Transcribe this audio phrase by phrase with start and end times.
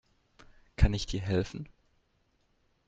[0.77, 1.69] Kann ich dir helfen?